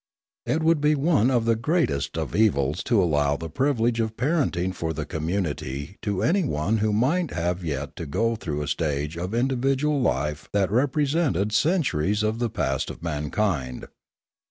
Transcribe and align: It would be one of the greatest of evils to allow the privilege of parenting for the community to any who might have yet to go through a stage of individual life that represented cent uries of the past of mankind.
It 0.47 0.63
would 0.63 0.81
be 0.81 0.95
one 0.95 1.29
of 1.29 1.45
the 1.45 1.55
greatest 1.55 2.17
of 2.17 2.35
evils 2.35 2.81
to 2.85 2.99
allow 2.99 3.37
the 3.37 3.51
privilege 3.51 3.99
of 3.99 4.17
parenting 4.17 4.73
for 4.73 4.93
the 4.93 5.05
community 5.05 5.97
to 6.01 6.23
any 6.23 6.41
who 6.41 6.91
might 6.91 7.29
have 7.29 7.63
yet 7.63 7.95
to 7.97 8.07
go 8.07 8.35
through 8.35 8.63
a 8.63 8.67
stage 8.67 9.15
of 9.15 9.35
individual 9.35 10.01
life 10.01 10.49
that 10.53 10.71
represented 10.71 11.51
cent 11.51 11.85
uries 11.85 12.23
of 12.23 12.39
the 12.39 12.49
past 12.49 12.89
of 12.89 13.03
mankind. 13.03 13.89